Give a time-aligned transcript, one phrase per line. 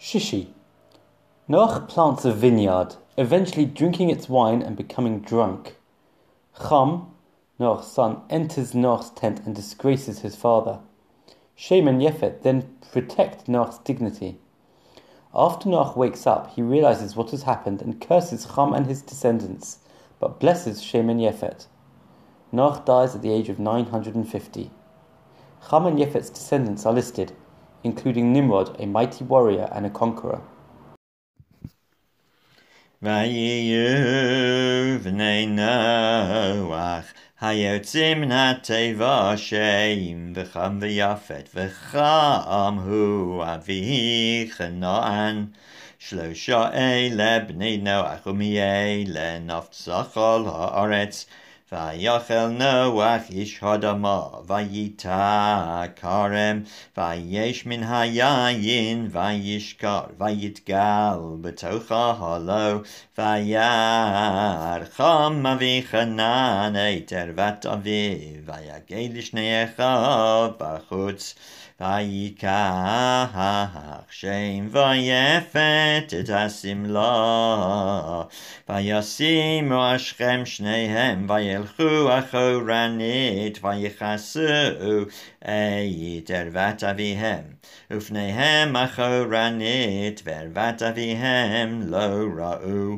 [0.00, 0.48] Shishi.
[1.48, 5.74] Noach plants a vineyard, eventually drinking its wine and becoming drunk.
[6.56, 7.08] Cham,
[7.58, 10.78] Noach's son, enters Noach's tent and disgraces his father.
[11.56, 14.38] Shem and Yefet then protect Noach's dignity.
[15.34, 19.80] After Noach wakes up, he realizes what has happened and curses Cham and his descendants,
[20.20, 21.66] but blesses Shem and Yefet.
[22.52, 24.70] Noach dies at the age of 950.
[25.68, 27.32] Cham and Yefet's descendants are listed,
[27.83, 30.41] including Nimrod, a mighty warrior and a conqueror.
[33.01, 37.05] ויהיו בני נוח
[37.41, 45.45] היוצאים מן התיבה שם וחם ויפת וחם הוא אבי חנען
[45.99, 51.25] שלושה אלה בני נוח ומאלה נפצה כל הארץ
[51.72, 56.62] ויאכל נוח איש אדמה, וייטע כרם,
[56.96, 62.80] ויש מן היין, וישכר, ויתגל בתוך ההלו,
[63.18, 71.34] וירא חם אבי חנן את ערוות אביו, ויגל לשני אחיו בחוץ.
[71.80, 73.38] ויקח
[74.10, 77.02] שם ויפת את השמלה
[78.68, 81.26] וישימו השכם שניהם
[81.57, 84.39] וילכו אחורנית ויכסו
[85.39, 87.43] את ערוות אביהם
[87.91, 92.97] ופניהם אחורנית וערוות אביהם לא ראו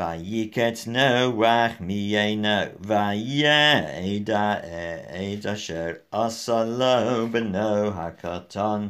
[0.00, 2.48] ויקץ נוח מיינו,
[2.80, 4.54] וידע
[5.40, 8.86] את אשר עשה לו בנו הקטן.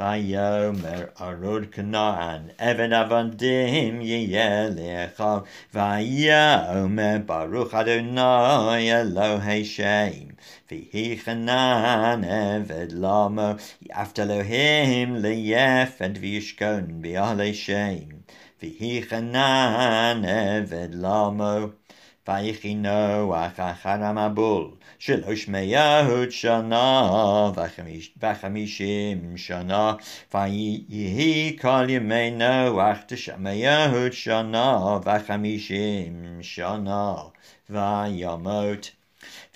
[0.00, 5.38] ויאמר ארוד כנען, עבד עבדים יהיה לאחיו,
[5.74, 10.26] ויאמר ברוך אדוני אלוהי שם.
[10.70, 13.50] ויהי חנן עבד למו,
[13.82, 18.08] יפת אלוהים ליפת וישכון בעלי שם.
[18.62, 21.66] ויהי חנן עבד למו.
[22.28, 27.02] ויחי נוח אחר המבול שלוש מאות שנה
[28.22, 29.94] וחמישים שנה
[30.34, 37.14] ויהי כל ימי נוח תשע מאות שנה וחמישים שנה
[37.70, 38.90] וימות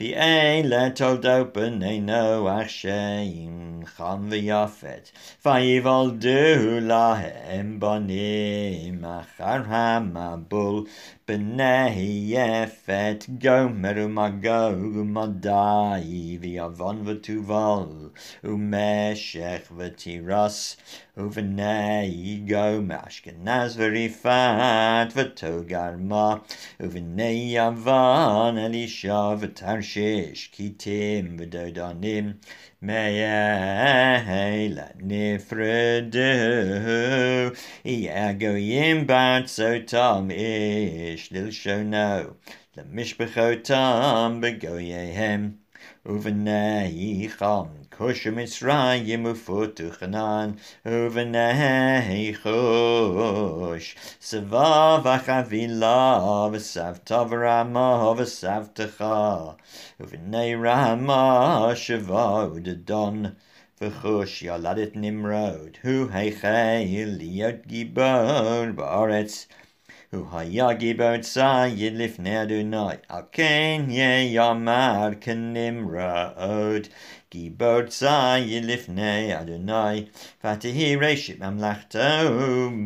[0.02, 5.12] V'elet od b'neino Hashem cham v'yafet
[5.44, 10.88] v'yivoldu lahem bonim achar hamabul
[11.28, 18.12] b'nei yefet gomer umagog umadai v'yavon v'tuval
[18.44, 20.58] umeshech v'tiras
[21.26, 26.28] uv'nei gom ashkenaz v'rifat v'togarma
[26.90, 32.28] uv'nei yavon elisha v'tarsh shesh kitim v'dodanim
[32.82, 36.32] me'ela nifredu
[37.84, 42.36] yagoyim bat sotam ish lilshono
[42.78, 45.42] lemishbechotam b'goyehem.
[47.29, 47.67] חם
[47.99, 50.51] כוש מצרים ופוטו חנן
[50.87, 56.19] ובני חוש סבב החבילה
[56.53, 59.05] וסבתא ורמה וסבתך
[60.01, 63.25] ובני רמה שבה ודדון
[63.81, 69.49] וחוש ילדת נמרוד הוא החל להיות גיבור בארץ
[70.13, 73.83] הוא היה גיבור ציד לפני אדוני, על כן
[74.33, 76.87] יאמר כנמרוד.
[77.31, 80.05] גיבור ציד לפני אדוני,
[80.45, 81.99] ותהי ראשית ממלכתו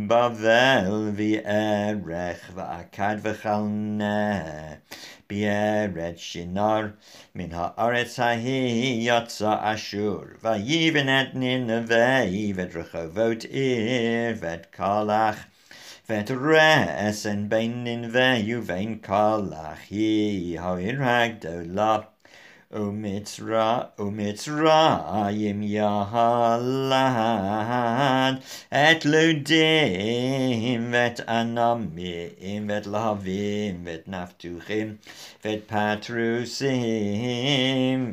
[0.06, 4.42] בבל ויערך ועקד וכלנה.
[5.30, 6.86] בארץ שנר
[7.34, 12.20] מן הארץ ההיא יצא אשור, ויבן את נינווה
[12.54, 14.66] ואת רחובות עיר ואת
[16.07, 20.09] fedres yn beinin fe yw fe'n colach hi,
[20.63, 22.11] hoi'n rhag dewlop
[22.75, 26.91] O Mitzra, O Mitzrayim Yahalad,
[28.69, 34.97] et Ludim, vet Anamim, vet lavim vet Naftuchim,
[35.41, 36.67] vet Patrusim,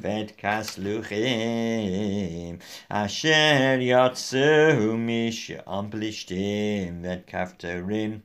[0.01, 1.11] vet Kasluchim,
[2.89, 8.23] Asher Yatsu Misham Plishtim, vet kafterim.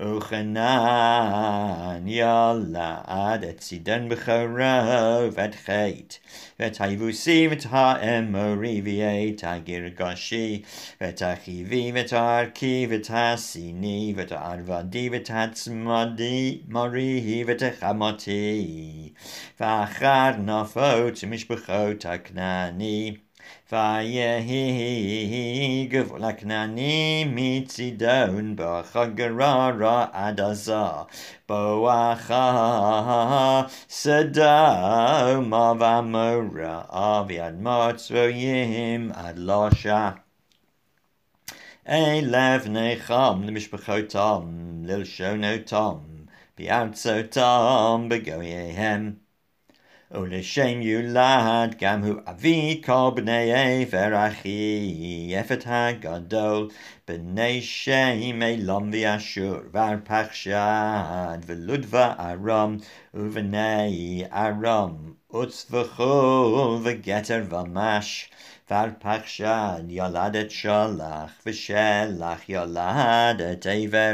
[0.00, 0.78] Uchanan
[2.08, 6.20] yalla ad et sidan b'charav et chait.
[6.56, 10.64] Vetaivusi v'ta emori v'eta girgoshi.
[11.00, 19.12] Vetachivi v'tarki v'tasini v'tarvadi v'tatzmadi mori v'techamoti.
[19.58, 23.18] V'achar nafot mishbechot aknani.
[23.71, 24.13] נפות
[25.83, 31.07] משפחות הכנעני Vayehi gavulaknani mitzidon b'chagarara adazah
[31.47, 32.45] boacha
[33.87, 40.19] sedao mavamora aviad motzvoyim ad losha.
[41.87, 44.45] Elev necham l'mishpachotam
[44.85, 46.27] lilshonotam
[46.57, 49.23] bi'artzotam begoyehem.
[50.11, 54.93] ולשם יולד גם הוא אבי כל בני עבר אחי,
[55.29, 56.69] יפת הגדול,
[57.07, 62.77] בני שם אלום ואשור, וארפחשד, ולוד וארם,
[63.17, 68.29] ובני ארם, עוץ וחול, וגתר ומש.
[68.69, 74.13] וארפחשד ילד את שלח, ושלח ילד את עבר.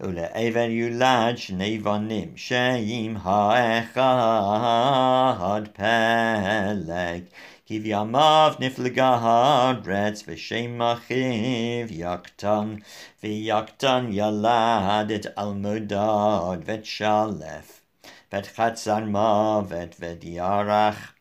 [0.00, 4.02] ולעבר יולד שני בנים, שאם האחד
[5.72, 7.22] פלג.
[7.66, 12.74] כי בימיו נפלגה הארץ, ושם אחיו יקטן,
[13.22, 17.80] ויקטן ילד את אלמודד, ואת שלף,
[18.33, 19.93] bet Chatzan ma, vet
[20.23, 21.13] Yarach,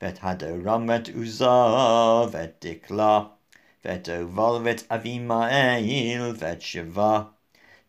[0.00, 3.30] vet Hadoramet uza, vet Dikla,
[3.84, 7.28] vet Oval vet Avimael vet Shiva,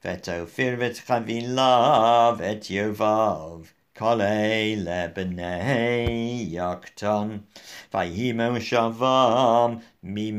[0.03, 3.73] vet ofir vet Chavila vet Yovav.
[3.95, 7.45] Kolei lebnei yakton,
[7.91, 10.31] vayimem shavam mi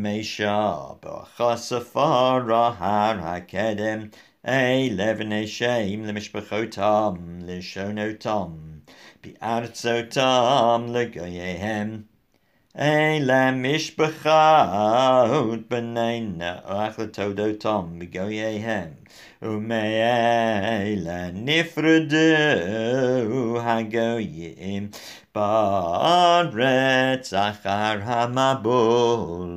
[1.03, 4.13] b'chasafara har hakedem
[4.49, 8.81] Eleven Eshem arzotam Lishonotam
[9.23, 12.05] Biarzotam Legoyehem
[12.75, 18.95] Elem Mishpachot Benaina Achlatodotam Begoyehem
[19.43, 22.17] Umeela Nifredu
[23.63, 24.95] Hagoyim
[25.35, 29.57] Baret Zachar Hamabul.